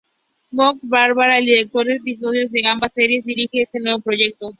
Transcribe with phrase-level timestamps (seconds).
[0.51, 4.49] Makoto Baba, el director de episodios de ambas series, dirige este nuevo proyecto.